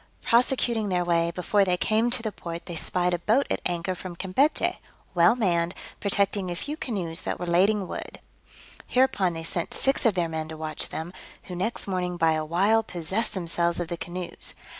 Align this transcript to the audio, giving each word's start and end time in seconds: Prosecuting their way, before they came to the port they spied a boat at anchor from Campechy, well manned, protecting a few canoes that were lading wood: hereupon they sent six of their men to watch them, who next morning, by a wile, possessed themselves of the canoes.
Prosecuting 0.23 0.89
their 0.89 1.05
way, 1.05 1.29
before 1.29 1.63
they 1.63 1.77
came 1.77 2.09
to 2.09 2.23
the 2.23 2.31
port 2.31 2.65
they 2.65 2.75
spied 2.75 3.13
a 3.13 3.19
boat 3.19 3.45
at 3.51 3.61
anchor 3.67 3.93
from 3.93 4.15
Campechy, 4.15 4.79
well 5.13 5.35
manned, 5.35 5.75
protecting 5.99 6.49
a 6.49 6.55
few 6.55 6.75
canoes 6.75 7.21
that 7.21 7.39
were 7.39 7.45
lading 7.45 7.87
wood: 7.87 8.19
hereupon 8.87 9.33
they 9.33 9.43
sent 9.43 9.75
six 9.75 10.03
of 10.07 10.15
their 10.15 10.27
men 10.27 10.47
to 10.47 10.57
watch 10.57 10.89
them, 10.89 11.13
who 11.43 11.55
next 11.55 11.85
morning, 11.87 12.17
by 12.17 12.31
a 12.33 12.43
wile, 12.43 12.81
possessed 12.81 13.35
themselves 13.35 13.79
of 13.79 13.89
the 13.89 13.95
canoes. 13.97 14.55